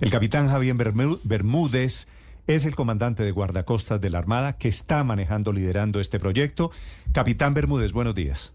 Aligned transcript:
El 0.00 0.10
capitán 0.10 0.48
Javier 0.48 0.76
Bermúdez 1.24 2.08
es 2.46 2.64
el 2.64 2.74
comandante 2.74 3.22
de 3.22 3.32
guardacostas 3.32 4.00
de 4.00 4.08
la 4.08 4.18
Armada 4.18 4.56
que 4.56 4.68
está 4.68 5.04
manejando, 5.04 5.52
liderando 5.52 6.00
este 6.00 6.18
proyecto. 6.18 6.70
Capitán 7.12 7.52
Bermúdez, 7.52 7.92
buenos 7.92 8.14
días. 8.14 8.54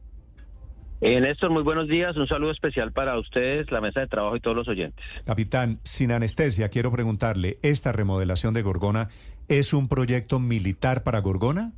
Eh, 1.02 1.20
Néstor, 1.22 1.52
muy 1.52 1.62
buenos 1.62 1.88
días. 1.88 2.18
Un 2.18 2.28
saludo 2.28 2.50
especial 2.50 2.94
para 2.94 3.20
ustedes, 3.20 3.70
la 3.70 3.80
mesa 3.80 4.00
de 4.00 4.08
trabajo 4.08 4.36
y 4.36 4.40
todos 4.40 4.58
los 4.58 4.68
oyentes. 4.68 5.06
Capitán, 5.24 5.80
sin 5.84 6.12
anestesia, 6.12 6.70
quiero 6.70 6.92
preguntarle, 6.92 7.60
¿esta 7.62 7.92
remodelación 7.92 8.56
de 8.56 8.64
Gorgona 8.64 9.10
es 9.48 9.74
un 9.74 9.88
proyecto 9.88 10.40
militar 10.40 11.04
para 11.04 11.20
Gorgona? 11.20 11.74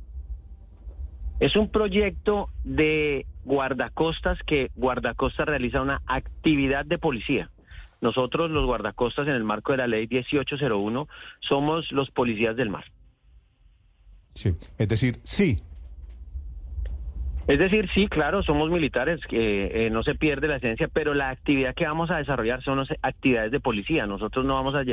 Es 1.40 1.56
un 1.56 1.68
proyecto 1.68 2.48
de 2.64 3.26
guardacostas 3.44 4.38
que 4.46 4.70
guardacostas 4.76 5.46
realiza 5.46 5.82
una 5.82 6.00
actividad 6.06 6.86
de 6.86 6.96
policía. 6.96 7.50
Nosotros, 8.00 8.50
los 8.50 8.66
guardacostas, 8.66 9.26
en 9.26 9.34
el 9.34 9.44
marco 9.44 9.72
de 9.72 9.78
la 9.78 9.86
ley 9.86 10.06
1801, 10.06 11.08
somos 11.40 11.92
los 11.92 12.10
policías 12.10 12.56
del 12.56 12.70
mar. 12.70 12.84
Sí, 14.34 14.54
es 14.78 14.88
decir, 14.88 15.18
sí, 15.24 15.60
es 17.48 17.58
decir, 17.58 17.88
sí, 17.94 18.08
claro, 18.08 18.42
somos 18.42 18.70
militares, 18.70 19.20
que 19.26 19.86
eh, 19.86 19.90
no 19.90 20.02
se 20.02 20.14
pierde 20.14 20.48
la 20.48 20.56
esencia, 20.56 20.86
pero 20.92 21.14
la 21.14 21.30
actividad 21.30 21.74
que 21.74 21.86
vamos 21.86 22.10
a 22.10 22.18
desarrollar 22.18 22.62
son 22.62 22.84
actividades 23.00 23.50
de 23.50 23.58
policía. 23.58 24.06
Nosotros 24.06 24.44
no 24.44 24.52
vamos 24.52 24.74
a, 24.74 24.84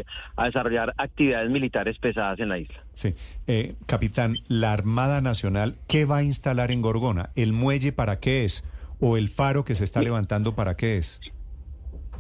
desarrollar 0.46 0.94
actividades 0.96 1.52
militares 1.52 2.00
pesadas 2.00 2.40
en 2.40 2.48
la 2.48 2.58
isla. 2.58 2.82
Sí. 2.94 3.14
Eh, 3.48 3.76
capitán, 3.88 4.38
la 4.48 4.72
Armada 4.72 5.20
Nacional, 5.20 5.76
¿qué 5.90 6.06
va 6.06 6.20
a 6.20 6.24
instalar 6.24 6.72
en 6.72 6.82
Gorgona? 6.82 7.32
¿El 7.36 7.52
muelle 7.52 7.92
para 7.92 8.22
qué 8.22 8.46
es? 8.46 8.64
¿O 9.02 9.18
el 9.18 9.28
faro 9.28 9.66
que 9.66 9.76
se 9.76 9.84
está 9.84 10.02
levantando 10.02 10.56
para 10.56 10.78
qué 10.78 10.98
es? 10.98 11.20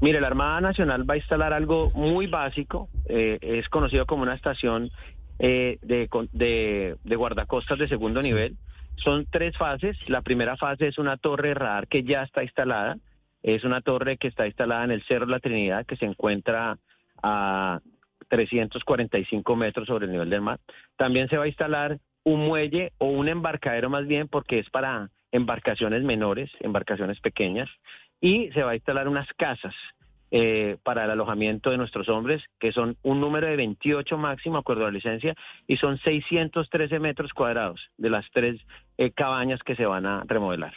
Mire, 0.01 0.19
la 0.21 0.27
Armada 0.27 0.61
Nacional 0.61 1.09
va 1.09 1.15
a 1.15 1.17
instalar 1.17 1.53
algo 1.53 1.91
muy 1.95 2.27
básico, 2.27 2.89
eh, 3.07 3.39
es 3.41 3.69
conocido 3.69 4.05
como 4.05 4.23
una 4.23 4.35
estación 4.35 4.91
de, 5.37 5.77
de, 5.81 7.15
guardacostas 7.15 7.77
de 7.77 7.87
segundo 7.87 8.21
nivel 8.21 8.55
son 8.97 9.27
tres 9.29 9.57
fases. 9.57 9.97
La 10.07 10.21
primera 10.21 10.57
fase 10.57 10.87
es 10.87 10.97
una 10.97 11.17
torre 11.17 11.53
radar 11.53 11.87
que 11.87 12.03
ya 12.03 12.23
está 12.23 12.43
instalada. 12.43 12.97
Es 13.43 13.63
una 13.63 13.81
torre 13.81 14.17
que 14.17 14.27
está 14.27 14.47
instalada 14.47 14.83
en 14.85 14.91
el 14.91 15.03
Cerro 15.03 15.25
de 15.25 15.33
la 15.33 15.39
Trinidad, 15.39 15.85
que 15.85 15.97
se 15.97 16.05
encuentra 16.05 16.77
a 17.21 17.79
345 18.29 19.55
metros 19.55 19.87
sobre 19.87 20.05
el 20.05 20.11
nivel 20.11 20.29
del 20.29 20.41
mar. 20.41 20.59
También 20.95 21.29
se 21.29 21.37
va 21.37 21.43
a 21.43 21.47
instalar 21.47 21.99
un 22.23 22.47
muelle 22.47 22.91
o 22.97 23.07
un 23.07 23.27
embarcadero 23.27 23.89
más 23.89 24.07
bien, 24.07 24.27
porque 24.27 24.57
es 24.57 24.69
para 24.71 25.11
embarcaciones 25.31 26.01
menores, 26.03 26.49
embarcaciones 26.59 27.19
pequeñas. 27.19 27.69
Y 28.25 28.49
se 28.53 28.63
va 28.63 28.71
a 28.71 28.75
instalar 28.75 29.07
unas 29.07 29.27
casas 29.37 29.75
eh, 30.31 30.77
para 30.81 31.05
el 31.05 31.11
alojamiento 31.11 31.69
de 31.69 31.77
nuestros 31.77 32.09
hombres, 32.09 32.41
que 32.59 32.71
son 32.71 32.97
un 33.03 33.21
número 33.21 33.45
de 33.45 33.55
28 33.55 34.17
máximo, 34.17 34.57
acuerdo 34.57 34.81
a 34.81 34.85
la 34.87 34.93
licencia, 34.93 35.35
y 35.67 35.77
son 35.77 35.99
613 35.99 36.97
metros 36.97 37.33
cuadrados 37.33 37.91
de 37.99 38.09
las 38.09 38.25
tres 38.33 38.59
eh, 38.97 39.11
cabañas 39.11 39.59
que 39.61 39.75
se 39.75 39.85
van 39.85 40.07
a 40.07 40.23
remodelar. 40.25 40.73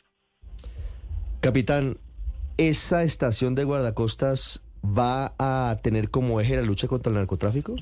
Capitán, 1.41 1.97
¿esa 2.59 3.03
estación 3.03 3.55
de 3.55 3.65
guardacostas 3.65 4.63
va 4.85 5.33
a 5.39 5.79
tener 5.83 6.11
como 6.11 6.43
eje 6.43 6.55
la 6.55 6.63
lucha 6.63 6.87
contra 6.87 7.09
el 7.09 7.17
narcotráfico? 7.17 7.77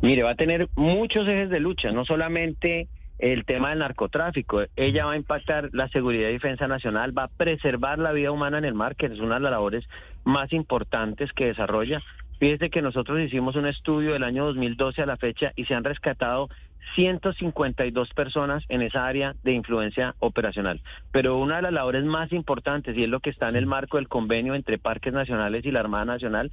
Mire, 0.00 0.22
va 0.22 0.30
a 0.30 0.34
tener 0.34 0.70
muchos 0.76 1.28
ejes 1.28 1.50
de 1.50 1.60
lucha, 1.60 1.92
no 1.92 2.06
solamente 2.06 2.88
el 3.18 3.44
tema 3.44 3.70
del 3.70 3.78
narcotráfico. 3.80 4.62
Ella 4.76 5.06
va 5.06 5.12
a 5.12 5.16
impactar 5.16 5.70
la 5.72 5.88
seguridad 5.88 6.28
y 6.28 6.34
defensa 6.34 6.66
nacional, 6.66 7.16
va 7.16 7.24
a 7.24 7.28
preservar 7.28 7.98
la 7.98 8.12
vida 8.12 8.30
humana 8.30 8.58
en 8.58 8.64
el 8.64 8.74
mar, 8.74 8.96
que 8.96 9.06
es 9.06 9.20
una 9.20 9.36
de 9.36 9.42
las 9.42 9.52
labores 9.52 9.84
más 10.24 10.52
importantes 10.52 11.32
que 11.32 11.46
desarrolla. 11.46 12.02
Fíjese 12.38 12.70
que 12.70 12.82
nosotros 12.82 13.20
hicimos 13.20 13.56
un 13.56 13.66
estudio 13.66 14.12
del 14.12 14.24
año 14.24 14.44
2012 14.46 15.02
a 15.02 15.06
la 15.06 15.16
fecha 15.16 15.52
y 15.54 15.64
se 15.64 15.74
han 15.74 15.84
rescatado 15.84 16.48
152 16.96 18.10
personas 18.10 18.64
en 18.68 18.82
esa 18.82 19.06
área 19.06 19.34
de 19.42 19.52
influencia 19.52 20.14
operacional. 20.18 20.82
Pero 21.12 21.38
una 21.38 21.56
de 21.56 21.62
las 21.62 21.72
labores 21.72 22.04
más 22.04 22.32
importantes, 22.32 22.96
y 22.96 23.04
es 23.04 23.08
lo 23.08 23.20
que 23.20 23.30
está 23.30 23.48
en 23.48 23.56
el 23.56 23.66
marco 23.66 23.96
del 23.96 24.08
convenio 24.08 24.54
entre 24.54 24.78
Parques 24.78 25.12
Nacionales 25.12 25.64
y 25.64 25.70
la 25.70 25.80
Armada 25.80 26.04
Nacional, 26.04 26.52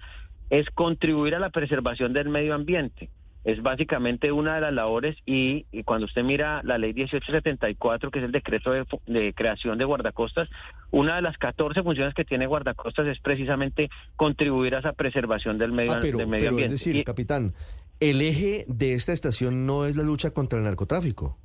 es 0.50 0.70
contribuir 0.70 1.36
a 1.36 1.40
la 1.40 1.50
preservación 1.50 2.14
del 2.14 2.30
medio 2.30 2.54
ambiente 2.54 3.10
es 3.44 3.62
básicamente 3.62 4.32
una 4.32 4.56
de 4.56 4.62
las 4.62 4.74
labores 4.74 5.18
y, 5.26 5.66
cuando 5.84 6.06
usted 6.06 6.24
mira 6.24 6.62
la 6.64 6.78
ley 6.78 6.94
1874, 6.94 8.12
que 8.12 8.20
es 8.20 8.26
el 8.26 8.32
decreto 8.32 8.72
de, 8.72 9.34
creación 9.34 9.78
de 9.78 9.86
guardacostas, 9.86 10.48
una 10.92 11.16
de 11.16 11.24
las 11.24 11.38
14 11.38 11.82
funciones 11.82 12.14
que 12.14 12.24
tiene 12.24 12.46
guardacostas 12.46 13.08
es 13.08 13.20
precisamente 13.20 13.90
contribuir 14.16 14.76
a 14.76 14.80
esa 14.80 14.94
preservación 14.94 15.58
del 15.58 15.72
medio, 15.72 15.94
ah, 15.94 16.00
del 16.00 16.28
medio 16.28 16.50
ambiente. 16.50 16.76
Es 16.76 16.84
decir, 16.84 17.04
capitán, 17.04 17.54
el 18.00 18.22
eje 18.22 18.66
de 18.68 18.94
esta 18.94 19.14
estación 19.14 19.66
no 19.66 19.86
es 19.86 19.96
la 19.96 20.04
lucha 20.04 20.32
contra 20.32 20.60
el 20.60 20.66
narcotráfico. 20.66 21.38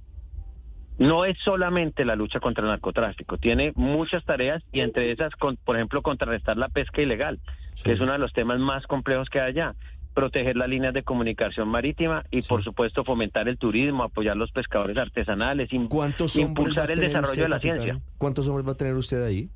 No 0.98 1.26
es 1.26 1.38
solamente 1.44 2.06
la 2.06 2.16
lucha 2.16 2.40
contra 2.40 2.64
el 2.64 2.70
narcotráfico, 2.70 3.36
tiene 3.36 3.72
muchas 3.74 4.24
tareas 4.24 4.62
y 4.72 4.80
entre 4.80 5.12
esas, 5.12 5.32
por 5.36 5.76
ejemplo, 5.76 6.00
contrarrestar 6.00 6.56
la 6.56 6.70
pesca 6.70 7.02
ilegal, 7.02 7.38
que 7.84 7.92
es 7.92 8.00
uno 8.00 8.12
de 8.12 8.18
los 8.18 8.32
temas 8.32 8.60
más 8.60 8.86
complejos 8.86 9.28
que 9.28 9.38
hay 9.38 9.50
allá 9.50 9.74
proteger 10.16 10.56
las 10.56 10.66
líneas 10.70 10.94
de 10.94 11.02
comunicación 11.02 11.68
marítima 11.68 12.24
y, 12.30 12.40
por 12.40 12.64
supuesto, 12.64 13.04
fomentar 13.04 13.48
el 13.48 13.58
turismo, 13.58 14.02
apoyar 14.02 14.34
los 14.34 14.50
pescadores 14.50 14.96
artesanales, 14.96 15.70
impulsar 15.74 16.90
el 16.90 17.00
desarrollo 17.00 17.42
de 17.42 17.48
la 17.50 17.60
ciencia. 17.60 18.00
¿Cuántos 18.16 18.48
hombres 18.48 18.66
va 18.66 18.72
a 18.72 18.76
tener 18.76 18.94
usted 18.94 19.22
ahí? 19.22 19.50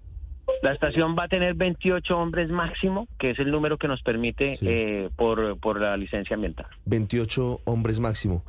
La 0.60 0.72
estación 0.74 1.16
va 1.18 1.24
a 1.24 1.28
tener 1.28 1.54
28 1.54 2.14
hombres 2.14 2.50
máximo, 2.50 3.08
que 3.18 3.30
es 3.30 3.38
el 3.38 3.50
número 3.50 3.78
que 3.78 3.88
nos 3.88 4.02
permite 4.02 4.58
eh, 4.60 5.08
por, 5.16 5.58
por 5.58 5.80
la 5.80 5.96
licencia 5.96 6.34
ambiental. 6.34 6.66
28 6.84 7.62
hombres 7.64 7.98
máximo. 7.98 8.44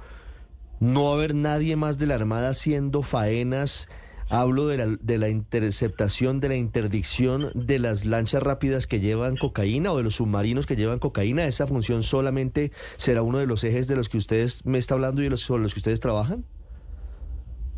¿No 0.81 1.05
va 1.05 1.11
a 1.11 1.13
haber 1.13 1.33
nadie 1.33 1.77
más 1.77 1.97
de 1.97 2.07
la 2.07 2.15
Armada 2.15 2.49
haciendo 2.49 3.03
faenas 3.03 3.87
Hablo 4.33 4.67
de 4.67 4.77
la, 4.77 4.85
de 5.01 5.17
la 5.17 5.27
interceptación, 5.27 6.39
de 6.39 6.47
la 6.47 6.55
interdicción 6.55 7.51
de 7.53 7.79
las 7.79 8.05
lanchas 8.05 8.41
rápidas 8.41 8.87
que 8.87 9.01
llevan 9.01 9.35
cocaína 9.35 9.91
o 9.91 9.97
de 9.97 10.03
los 10.03 10.15
submarinos 10.15 10.65
que 10.65 10.77
llevan 10.77 10.99
cocaína. 10.99 11.43
¿Esa 11.43 11.67
función 11.67 12.01
solamente 12.01 12.71
será 12.95 13.23
uno 13.23 13.39
de 13.39 13.45
los 13.45 13.65
ejes 13.65 13.89
de 13.89 13.97
los 13.97 14.07
que 14.07 14.17
ustedes 14.17 14.65
me 14.65 14.77
está 14.77 14.93
hablando 14.93 15.19
y 15.19 15.25
de 15.25 15.31
los, 15.31 15.41
sobre 15.41 15.63
los 15.63 15.73
que 15.73 15.79
ustedes 15.79 15.99
trabajan? 15.99 16.45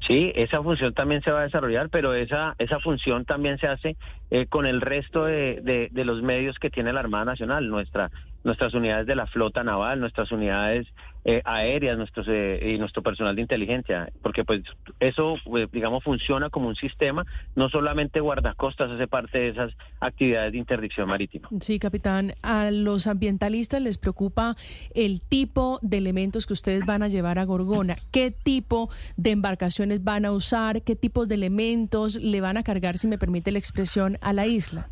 Sí, 0.08 0.32
esa 0.36 0.62
función 0.62 0.94
también 0.94 1.24
se 1.24 1.32
va 1.32 1.40
a 1.40 1.44
desarrollar, 1.44 1.90
pero 1.90 2.14
esa, 2.14 2.56
esa 2.60 2.80
función 2.80 3.26
también 3.26 3.58
se 3.58 3.68
hace 3.68 3.96
eh, 4.34 4.48
con 4.48 4.66
el 4.66 4.82
resto 4.82 5.26
de, 5.26 5.62
de, 5.62 5.90
de, 5.92 6.06
los 6.06 6.24
medios 6.24 6.58
que 6.58 6.72
tiene 6.72 6.92
la 6.92 7.02
Armada 7.02 7.24
Nacional. 7.24 7.70
Nuestra 7.70 8.10
nuestras 8.44 8.74
unidades 8.74 9.08
de 9.08 9.16
la 9.16 9.28
flota 9.28 9.64
naval, 9.64 10.00
nuestras 10.00 10.32
unidades 10.32 10.88
eh, 11.26 11.42
aéreas, 11.46 11.98
nuestros 11.98 12.28
eh, 12.30 12.74
y 12.74 12.78
nuestro 12.78 13.02
personal 13.02 13.36
de 13.36 13.42
inteligencia, 13.42 14.12
porque 14.22 14.44
pues 14.44 14.62
eso, 15.00 15.36
eh, 15.56 15.68
digamos, 15.72 16.04
funciona 16.04 16.50
como 16.50 16.68
un 16.68 16.76
sistema, 16.76 17.26
no 17.56 17.70
solamente 17.70 18.20
guardacostas 18.20 18.92
hace 18.92 19.08
parte 19.08 19.40
de 19.40 19.48
esas 19.50 19.72
actividades 20.02 20.52
de 20.52 20.58
interdicción 20.58 21.08
marítima. 21.08 21.48
Sí, 21.62 21.80
capitán, 21.80 22.34
a 22.42 22.72
los 22.72 23.08
ambientalistas 23.08 23.82
les 23.82 23.98
preocupa 23.98 24.58
el 24.94 25.22
tipo 25.22 25.80
de 25.82 25.98
elementos 25.98 26.46
que 26.46 26.54
ustedes 26.54 26.86
van 26.86 27.04
a 27.04 27.08
llevar 27.08 27.40
a 27.40 27.46
Gorgona, 27.46 27.96
qué 28.12 28.32
tipo 28.32 28.90
de 29.16 29.32
embarcaciones 29.32 30.04
van 30.04 30.26
a 30.26 30.34
usar, 30.34 30.82
qué 30.82 30.98
tipos 30.98 31.30
de 31.30 31.36
elementos 31.36 32.16
le 32.16 32.42
van 32.42 32.58
a 32.58 32.64
cargar, 32.64 32.98
si 32.98 33.08
me 33.08 33.18
permite 33.18 33.54
la 33.54 33.60
expresión, 33.60 34.18
a 34.24 34.34
la 34.34 34.48
isla. 34.48 34.88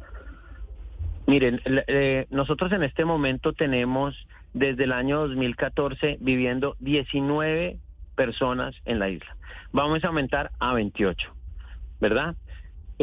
Miren, 1.28 1.62
eh, 1.66 2.28
nosotros 2.30 2.72
en 2.72 2.84
este 2.84 3.06
momento 3.06 3.54
tenemos 3.54 4.16
desde 4.54 4.84
el 4.84 4.92
año 4.92 5.20
2014 5.22 6.18
viviendo 6.20 6.76
19 6.80 7.78
personas 8.16 8.76
en 8.86 9.00
la 9.00 9.10
isla. 9.10 9.36
Vamos 9.72 10.04
a 10.04 10.08
aumentar 10.08 10.52
a 10.60 10.74
28, 10.74 11.34
¿verdad? 12.00 12.36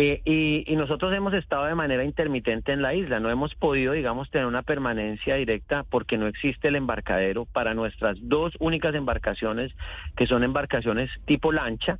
Eh, 0.01 0.23
y, 0.65 0.77
nosotros 0.77 1.13
hemos 1.13 1.35
estado 1.35 1.65
de 1.65 1.75
manera 1.75 2.05
intermitente 2.05 2.71
en 2.71 2.83
la 2.83 2.95
isla, 2.95 3.19
no 3.19 3.31
hemos 3.31 3.57
podido, 3.57 3.95
digamos, 3.95 4.31
tener 4.31 4.47
una 4.47 4.63
permanencia 4.63 5.35
directa 5.35 5.83
porque 5.83 6.17
no 6.17 6.29
existe 6.29 6.69
el 6.69 6.77
embarcadero 6.77 7.47
para 7.47 7.75
nuestras 7.75 8.17
dos 8.21 8.55
únicas 8.61 8.95
embarcaciones, 8.95 9.73
que 10.17 10.29
son 10.29 10.45
embarcaciones 10.45 11.11
tipo 11.25 11.51
lancha, 11.51 11.99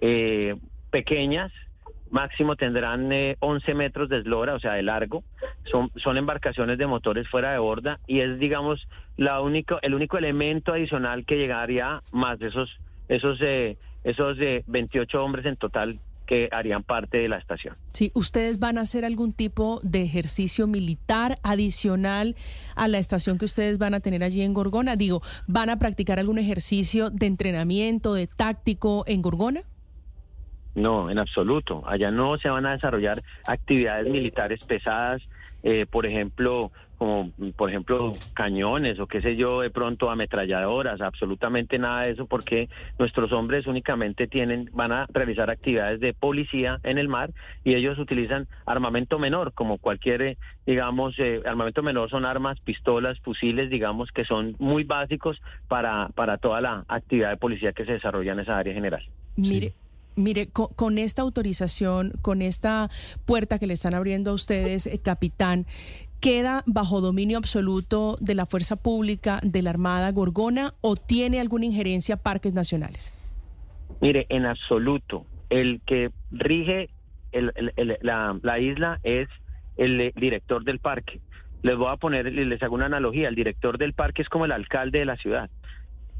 eh, 0.00 0.56
pequeñas, 0.90 1.52
máximo 2.10 2.56
tendrán 2.56 3.10
11 3.40 3.70
eh, 3.70 3.74
metros 3.74 4.08
de 4.08 4.18
eslora, 4.18 4.54
o 4.54 4.60
sea, 4.60 4.74
de 4.74 4.82
largo. 4.82 5.24
Son, 5.64 5.90
son 5.96 6.16
embarcaciones 6.16 6.78
de 6.78 6.86
motores 6.86 7.28
fuera 7.28 7.52
de 7.52 7.58
borda 7.58 8.00
y 8.06 8.20
es, 8.20 8.38
digamos, 8.38 8.88
la 9.16 9.40
único, 9.40 9.78
el 9.82 9.94
único 9.94 10.18
elemento 10.18 10.72
adicional 10.72 11.24
que 11.24 11.36
llegaría 11.36 12.02
más 12.12 12.38
de 12.38 12.48
esos, 12.48 12.78
esos, 13.08 13.38
eh, 13.42 13.76
esos 14.04 14.38
eh, 14.40 14.64
28 14.66 15.22
hombres 15.22 15.46
en 15.46 15.56
total 15.56 15.98
que 16.26 16.48
harían 16.52 16.82
parte 16.82 17.18
de 17.18 17.28
la 17.28 17.38
estación. 17.38 17.76
Sí, 17.92 18.10
¿ustedes 18.14 18.58
van 18.58 18.78
a 18.78 18.82
hacer 18.82 19.04
algún 19.04 19.32
tipo 19.32 19.80
de 19.82 20.02
ejercicio 20.02 20.66
militar 20.66 21.38
adicional 21.42 22.34
a 22.74 22.88
la 22.88 22.98
estación 22.98 23.38
que 23.38 23.44
ustedes 23.44 23.78
van 23.78 23.94
a 23.94 24.00
tener 24.00 24.22
allí 24.22 24.42
en 24.42 24.52
Gorgona? 24.52 24.96
Digo, 24.96 25.22
¿van 25.46 25.70
a 25.70 25.78
practicar 25.78 26.18
algún 26.18 26.38
ejercicio 26.38 27.10
de 27.10 27.26
entrenamiento, 27.26 28.14
de 28.14 28.26
táctico 28.26 29.04
en 29.06 29.22
Gorgona? 29.22 29.62
No, 30.76 31.10
en 31.10 31.18
absoluto. 31.18 31.82
Allá 31.86 32.10
no 32.10 32.36
se 32.38 32.50
van 32.50 32.66
a 32.66 32.72
desarrollar 32.72 33.22
actividades 33.46 34.08
militares 34.08 34.64
pesadas. 34.64 35.22
eh, 35.62 35.84
por 35.90 36.06
ejemplo, 36.06 36.70
como 36.96 37.32
por 37.56 37.70
ejemplo 37.70 38.12
cañones 38.34 39.00
o 39.00 39.06
qué 39.06 39.20
sé 39.20 39.36
yo, 39.36 39.62
de 39.62 39.70
pronto 39.70 40.10
ametralladoras, 40.10 41.00
absolutamente 41.00 41.78
nada 41.78 42.02
de 42.02 42.12
eso 42.12 42.26
porque 42.26 42.68
nuestros 42.98 43.32
hombres 43.32 43.66
únicamente 43.66 44.26
tienen, 44.26 44.70
van 44.74 44.92
a 44.92 45.06
realizar 45.12 45.50
actividades 45.50 45.98
de 45.98 46.12
policía 46.12 46.78
en 46.84 46.98
el 46.98 47.08
mar 47.08 47.30
y 47.64 47.74
ellos 47.74 47.98
utilizan 47.98 48.46
armamento 48.64 49.18
menor, 49.18 49.54
como 49.54 49.78
cualquier, 49.78 50.22
eh, 50.22 50.38
digamos, 50.66 51.18
eh, 51.18 51.42
armamento 51.46 51.82
menor 51.82 52.10
son 52.10 52.24
armas, 52.26 52.60
pistolas, 52.60 53.18
fusiles, 53.20 53.68
digamos, 53.68 54.12
que 54.12 54.24
son 54.24 54.54
muy 54.58 54.84
básicos 54.84 55.40
para, 55.68 56.10
para 56.14 56.36
toda 56.36 56.60
la 56.60 56.84
actividad 56.86 57.30
de 57.30 57.38
policía 57.38 57.72
que 57.72 57.86
se 57.86 57.92
desarrolla 57.92 58.32
en 58.32 58.40
esa 58.40 58.58
área 58.58 58.74
general. 58.74 59.02
Mire. 59.36 59.72
Mire, 60.16 60.48
con, 60.48 60.96
esta 60.96 61.20
autorización, 61.20 62.12
con 62.22 62.40
esta 62.40 62.88
puerta 63.26 63.58
que 63.58 63.66
le 63.66 63.74
están 63.74 63.94
abriendo 63.94 64.30
a 64.30 64.34
ustedes, 64.34 64.86
eh, 64.86 64.98
capitán, 64.98 65.66
¿queda 66.20 66.62
bajo 66.64 67.02
dominio 67.02 67.36
absoluto 67.36 68.16
de 68.20 68.34
la 68.34 68.46
fuerza 68.46 68.76
pública 68.76 69.40
de 69.42 69.60
la 69.60 69.70
Armada 69.70 70.10
Gorgona 70.12 70.72
o 70.80 70.96
tiene 70.96 71.38
alguna 71.38 71.66
injerencia 71.66 72.16
parques 72.16 72.54
nacionales? 72.54 73.12
Mire, 74.00 74.24
en 74.30 74.46
absoluto. 74.46 75.26
El 75.50 75.82
que 75.84 76.10
rige 76.30 76.88
la, 78.00 78.38
la 78.42 78.58
isla 78.58 78.98
es 79.02 79.28
el 79.76 80.12
director 80.16 80.64
del 80.64 80.78
parque. 80.78 81.20
Les 81.62 81.76
voy 81.76 81.92
a 81.92 81.96
poner, 81.96 82.32
les 82.32 82.62
hago 82.62 82.74
una 82.74 82.86
analogía. 82.86 83.28
El 83.28 83.34
director 83.34 83.76
del 83.76 83.92
parque 83.92 84.22
es 84.22 84.30
como 84.30 84.46
el 84.46 84.52
alcalde 84.52 85.00
de 85.00 85.04
la 85.04 85.16
ciudad 85.16 85.50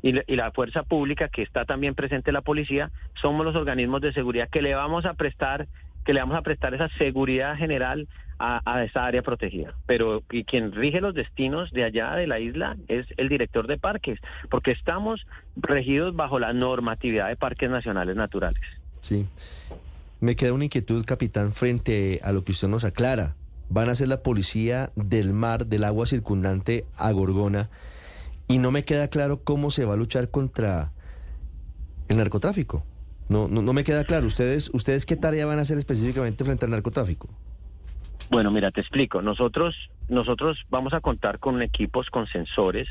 y, 0.08 0.36
la 0.36 0.52
fuerza 0.52 0.82
pública 0.82 1.28
que 1.28 1.42
está 1.42 1.64
también 1.64 1.94
presente 1.94 2.32
la 2.32 2.42
policía 2.42 2.90
somos 3.20 3.44
los 3.44 3.56
organismos 3.56 4.00
de 4.00 4.12
seguridad 4.12 4.48
que 4.48 4.62
le 4.62 4.74
vamos 4.74 5.04
a 5.04 5.14
prestar 5.14 5.66
que 6.04 6.14
le 6.14 6.20
vamos 6.20 6.36
a 6.36 6.42
prestar 6.42 6.72
esa 6.72 6.88
seguridad 6.98 7.56
general 7.56 8.06
a, 8.38 8.84
esa 8.84 9.04
área 9.04 9.22
protegida. 9.22 9.74
Pero 9.86 10.22
y 10.30 10.44
quien 10.44 10.70
rige 10.70 11.00
los 11.00 11.14
destinos 11.14 11.72
de 11.72 11.82
allá 11.82 12.14
de 12.14 12.28
la 12.28 12.38
isla 12.38 12.76
es 12.86 13.06
el 13.16 13.28
director 13.28 13.66
de 13.66 13.76
parques, 13.76 14.20
porque 14.48 14.70
estamos 14.70 15.26
regidos 15.56 16.14
bajo 16.14 16.38
la 16.38 16.52
normatividad 16.52 17.28
de 17.28 17.36
parques 17.36 17.68
nacionales 17.70 18.14
naturales. 18.14 18.60
Sí. 19.00 19.26
Me 20.20 20.36
queda 20.36 20.52
una 20.52 20.66
inquietud, 20.66 21.04
capitán, 21.04 21.54
frente 21.54 22.20
a 22.22 22.30
lo 22.30 22.44
que 22.44 22.52
usted 22.52 22.68
nos 22.68 22.84
aclara. 22.84 23.34
Van 23.68 23.88
a 23.88 23.94
ser 23.96 24.06
la 24.06 24.22
policía 24.22 24.90
del 24.94 25.32
mar, 25.32 25.66
del 25.66 25.82
agua 25.82 26.06
circundante 26.06 26.84
a 26.96 27.10
Gorgona 27.10 27.68
y 28.48 28.58
no 28.58 28.70
me 28.70 28.84
queda 28.84 29.08
claro 29.08 29.42
cómo 29.42 29.70
se 29.70 29.84
va 29.84 29.94
a 29.94 29.96
luchar 29.96 30.30
contra 30.30 30.92
el 32.08 32.16
narcotráfico. 32.18 32.84
No, 33.28 33.48
no, 33.48 33.62
no 33.62 33.72
me 33.72 33.84
queda 33.84 34.04
claro. 34.04 34.26
¿Ustedes, 34.26 34.70
¿Ustedes 34.72 35.04
qué 35.04 35.16
tarea 35.16 35.46
van 35.46 35.58
a 35.58 35.62
hacer 35.62 35.78
específicamente 35.78 36.44
frente 36.44 36.64
al 36.64 36.70
narcotráfico? 36.70 37.28
Bueno, 38.28 38.50
mira, 38.50 38.72
te 38.72 38.80
explico. 38.80 39.22
Nosotros, 39.22 39.88
nosotros 40.08 40.64
vamos 40.68 40.92
a 40.94 41.00
contar 41.00 41.38
con 41.38 41.62
equipos 41.62 42.10
con 42.10 42.26
sensores. 42.26 42.88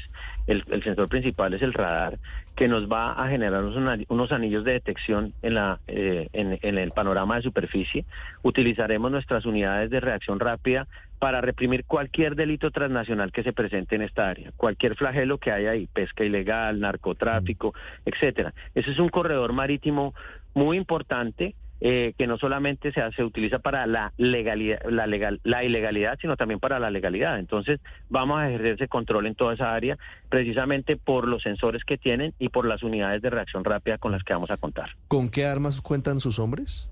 El, 0.47 0.63
sensor 0.81 1.09
principal 1.09 1.53
es 1.53 1.61
el 1.61 1.73
radar, 1.73 2.19
que 2.55 2.69
nos 2.69 2.89
va 2.89 3.11
a 3.11 3.27
generar 3.27 3.63
unos, 3.63 4.31
anillos 4.31 4.63
de 4.63 4.73
detección 4.73 5.33
en, 5.41 5.55
la, 5.55 5.79
eh, 5.87 6.29
en, 6.31 6.57
en 6.61 6.77
el 6.77 6.91
panorama 6.91 7.35
de 7.35 7.41
superficie. 7.41 8.05
Utilizaremos 8.43 9.11
nuestras 9.11 9.45
unidades 9.45 9.89
de 9.89 9.99
reacción 9.99 10.39
rápida 10.39 10.87
para 11.19 11.41
reprimir 11.41 11.83
cualquier 11.85 12.35
delito 12.35 12.71
transnacional 12.71 13.33
que 13.33 13.43
se 13.43 13.51
presente 13.51 13.95
en 13.95 14.03
esta 14.03 14.29
área, 14.29 14.51
cualquier 14.55 14.95
flagelo 14.95 15.37
que 15.37 15.51
haya 15.51 15.71
ahí, 15.71 15.87
pesca 15.87 16.23
ilegal, 16.23 16.79
narcotráfico, 16.79 17.73
etcétera. 18.05 18.53
Ese 18.73 18.91
es 18.91 18.99
un 18.99 19.09
corredor 19.09 19.51
marítimo 19.51 20.13
muy 20.53 20.77
importante 20.77 21.55
eh, 21.81 22.13
que 22.17 22.25
no 22.25 22.37
solamente 22.37 22.91
se, 22.93 23.01
se 23.11 23.23
utiliza 23.23 23.59
para 23.59 23.85
la 23.85 24.13
legalidad, 24.17 24.79
la 24.89 25.07
legal, 25.07 25.41
la 25.43 25.63
ilegalidad, 25.63 26.17
sino 26.21 26.37
también 26.37 26.59
para 26.59 26.79
la 26.79 26.89
legalidad. 26.89 27.37
Entonces, 27.37 27.79
vamos 28.09 28.39
a 28.39 28.47
ejercer 28.47 28.75
ese 28.75 28.87
control 28.87 29.27
en 29.27 29.35
toda 29.35 29.53
esa 29.53 29.73
área, 29.73 29.97
precisamente 30.29 30.95
por 30.95 31.27
los 31.27 31.43
sensores 31.43 31.83
que 31.83 31.97
tienen 31.97 32.33
y 32.39 32.49
por 32.49 32.65
las 32.65 32.81
unidades 32.81 33.21
de 33.21 33.29
reacción 33.29 33.63
rápida 33.65 33.97
con 33.97 34.11
las 34.11 34.23
que 34.23 34.33
vamos 34.33 34.51
a 34.51 34.57
contar. 34.57 34.91
¿Con 35.07 35.29
qué 35.29 35.45
armas 35.45 35.81
cuentan 35.81 36.19
sus 36.19 36.39
hombres? 36.39 36.89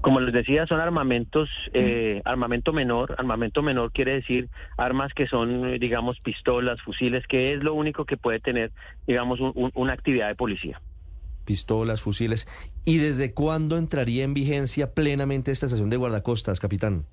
Como 0.00 0.20
les 0.20 0.34
decía, 0.34 0.66
son 0.66 0.80
armamentos, 0.80 1.48
eh, 1.72 2.20
armamento 2.26 2.74
menor. 2.74 3.14
Armamento 3.16 3.62
menor 3.62 3.90
quiere 3.90 4.12
decir 4.12 4.50
armas 4.76 5.14
que 5.14 5.26
son, 5.26 5.78
digamos, 5.78 6.20
pistolas, 6.20 6.82
fusiles, 6.82 7.26
que 7.26 7.54
es 7.54 7.62
lo 7.62 7.72
único 7.72 8.04
que 8.04 8.18
puede 8.18 8.38
tener, 8.38 8.70
digamos, 9.06 9.40
una 9.40 9.92
actividad 9.94 10.28
de 10.28 10.34
policía 10.34 10.78
pistolas, 11.44 12.02
fusiles. 12.02 12.48
¿Y 12.84 12.98
desde 12.98 13.32
cuándo 13.32 13.78
entraría 13.78 14.24
en 14.24 14.34
vigencia 14.34 14.92
plenamente 14.92 15.52
esta 15.52 15.66
estación 15.66 15.90
de 15.90 15.96
guardacostas, 15.96 16.60
capitán? 16.60 17.06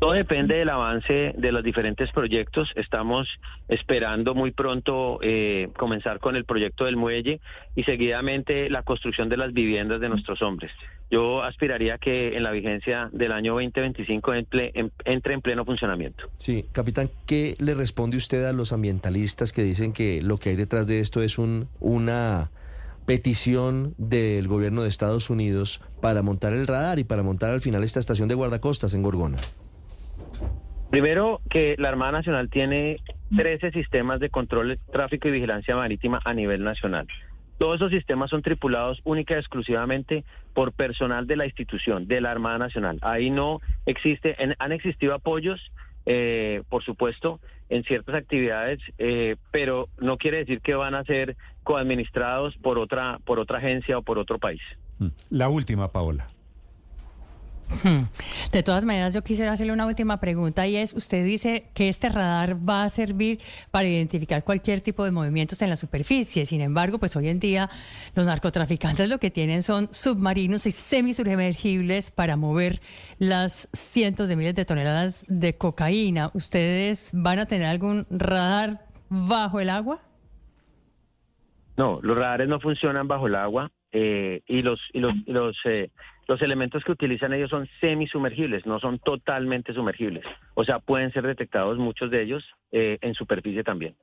Todo 0.00 0.12
depende 0.12 0.54
del 0.54 0.70
avance 0.70 1.34
de 1.36 1.52
los 1.52 1.62
diferentes 1.62 2.10
proyectos. 2.10 2.72
Estamos 2.74 3.28
esperando 3.68 4.34
muy 4.34 4.50
pronto 4.50 5.18
eh, 5.20 5.68
comenzar 5.76 6.20
con 6.20 6.36
el 6.36 6.46
proyecto 6.46 6.86
del 6.86 6.96
muelle 6.96 7.38
y 7.76 7.84
seguidamente 7.84 8.70
la 8.70 8.82
construcción 8.82 9.28
de 9.28 9.36
las 9.36 9.52
viviendas 9.52 10.00
de 10.00 10.08
nuestros 10.08 10.40
hombres. 10.40 10.72
Yo 11.10 11.42
aspiraría 11.42 11.98
que 11.98 12.34
en 12.34 12.44
la 12.44 12.50
vigencia 12.50 13.10
del 13.12 13.30
año 13.30 13.52
2025 13.52 14.32
entre 14.32 14.72
en 14.74 15.40
pleno 15.42 15.66
funcionamiento. 15.66 16.30
Sí, 16.38 16.64
capitán, 16.72 17.10
¿qué 17.26 17.54
le 17.58 17.74
responde 17.74 18.16
usted 18.16 18.46
a 18.46 18.54
los 18.54 18.72
ambientalistas 18.72 19.52
que 19.52 19.62
dicen 19.62 19.92
que 19.92 20.22
lo 20.22 20.38
que 20.38 20.48
hay 20.48 20.56
detrás 20.56 20.86
de 20.86 21.00
esto 21.00 21.20
es 21.20 21.36
un, 21.36 21.68
una 21.78 22.50
petición 23.10 23.92
del 23.98 24.46
gobierno 24.46 24.84
de 24.84 24.88
Estados 24.88 25.30
Unidos 25.30 25.82
para 26.00 26.22
montar 26.22 26.52
el 26.52 26.68
radar 26.68 27.00
y 27.00 27.02
para 27.02 27.24
montar 27.24 27.50
al 27.50 27.60
final 27.60 27.82
esta 27.82 27.98
estación 27.98 28.28
de 28.28 28.36
guardacostas 28.36 28.94
en 28.94 29.02
Gorgona? 29.02 29.38
Primero, 30.90 31.40
que 31.50 31.74
la 31.76 31.88
Armada 31.88 32.12
Nacional 32.12 32.48
tiene 32.50 32.98
13 33.36 33.72
sistemas 33.72 34.20
de 34.20 34.30
control 34.30 34.68
de 34.68 34.76
tráfico 34.92 35.26
y 35.26 35.32
vigilancia 35.32 35.74
marítima 35.74 36.20
a 36.24 36.34
nivel 36.34 36.62
nacional. 36.62 37.08
Todos 37.58 37.80
esos 37.80 37.90
sistemas 37.90 38.30
son 38.30 38.42
tripulados 38.42 39.00
única 39.02 39.34
y 39.34 39.38
exclusivamente 39.38 40.22
por 40.54 40.70
personal 40.70 41.26
de 41.26 41.34
la 41.34 41.46
institución, 41.46 42.06
de 42.06 42.20
la 42.20 42.30
Armada 42.30 42.58
Nacional. 42.58 43.00
Ahí 43.02 43.30
no 43.30 43.60
existe, 43.86 44.36
han 44.56 44.70
existido 44.70 45.14
apoyos 45.14 45.72
eh, 46.06 46.62
por 46.68 46.82
supuesto, 46.82 47.40
en 47.68 47.84
ciertas 47.84 48.14
actividades, 48.14 48.80
eh, 48.98 49.36
pero 49.50 49.88
no 49.98 50.16
quiere 50.16 50.38
decir 50.38 50.60
que 50.60 50.74
van 50.74 50.94
a 50.94 51.04
ser 51.04 51.36
coadministrados 51.62 52.56
por 52.56 52.78
otra, 52.78 53.18
por 53.24 53.38
otra 53.38 53.58
agencia 53.58 53.98
o 53.98 54.02
por 54.02 54.18
otro 54.18 54.38
país. 54.38 54.60
Mm. 54.98 55.08
La 55.30 55.48
última, 55.48 55.92
Paola. 55.92 56.28
Hmm. 57.82 58.04
De 58.52 58.62
todas 58.62 58.84
maneras, 58.84 59.14
yo 59.14 59.22
quisiera 59.22 59.52
hacerle 59.52 59.72
una 59.72 59.86
última 59.86 60.18
pregunta 60.18 60.66
y 60.66 60.76
es, 60.76 60.92
usted 60.92 61.24
dice 61.24 61.70
que 61.74 61.88
este 61.88 62.08
radar 62.08 62.56
va 62.68 62.82
a 62.82 62.90
servir 62.90 63.40
para 63.70 63.88
identificar 63.88 64.44
cualquier 64.44 64.80
tipo 64.80 65.04
de 65.04 65.10
movimientos 65.10 65.62
en 65.62 65.70
la 65.70 65.76
superficie. 65.76 66.44
Sin 66.46 66.60
embargo, 66.60 66.98
pues 66.98 67.16
hoy 67.16 67.28
en 67.28 67.40
día 67.40 67.70
los 68.14 68.26
narcotraficantes 68.26 69.08
lo 69.08 69.18
que 69.18 69.30
tienen 69.30 69.62
son 69.62 69.88
submarinos 69.92 70.66
y 70.66 70.72
semisumergibles 70.72 72.10
para 72.10 72.36
mover 72.36 72.80
las 73.18 73.68
cientos 73.72 74.28
de 74.28 74.36
miles 74.36 74.54
de 74.54 74.64
toneladas 74.64 75.24
de 75.28 75.56
cocaína. 75.56 76.30
¿Ustedes 76.34 77.10
van 77.12 77.38
a 77.38 77.46
tener 77.46 77.66
algún 77.66 78.06
radar 78.10 78.86
bajo 79.08 79.60
el 79.60 79.70
agua? 79.70 80.00
No, 81.76 81.98
los 82.02 82.16
radares 82.16 82.48
no 82.48 82.60
funcionan 82.60 83.08
bajo 83.08 83.26
el 83.26 83.34
agua 83.36 83.70
eh, 83.92 84.42
y 84.46 84.62
los, 84.62 84.80
y 84.92 85.00
los, 85.00 85.56
eh, 85.64 85.90
los 86.30 86.42
elementos 86.42 86.84
que 86.84 86.92
utilizan 86.92 87.32
ellos 87.32 87.50
son 87.50 87.68
semisumergibles, 87.80 88.64
no 88.64 88.78
son 88.78 89.00
totalmente 89.00 89.74
sumergibles. 89.74 90.24
O 90.54 90.62
sea, 90.62 90.78
pueden 90.78 91.12
ser 91.12 91.26
detectados 91.26 91.76
muchos 91.76 92.08
de 92.08 92.22
ellos 92.22 92.44
eh, 92.70 92.98
en 93.00 93.14
superficie 93.14 93.64
también. 93.64 93.96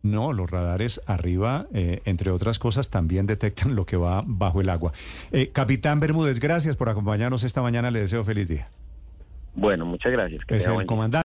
No, 0.00 0.32
los 0.32 0.48
radares 0.48 1.00
arriba, 1.06 1.66
eh, 1.74 2.00
entre 2.04 2.30
otras 2.30 2.60
cosas, 2.60 2.90
también 2.90 3.26
detectan 3.26 3.74
lo 3.74 3.86
que 3.86 3.96
va 3.96 4.22
bajo 4.24 4.60
el 4.60 4.68
agua. 4.68 4.92
Eh, 5.32 5.50
Capitán 5.50 5.98
Bermúdez, 5.98 6.38
gracias 6.38 6.76
por 6.76 6.88
acompañarnos 6.88 7.42
esta 7.42 7.60
mañana. 7.60 7.90
Le 7.90 7.98
deseo 7.98 8.22
feliz 8.22 8.46
día. 8.46 8.68
Bueno, 9.56 9.84
muchas 9.84 10.12
gracias. 10.12 10.42
es 10.48 10.66
el 10.68 10.86
comandante. 10.86 11.18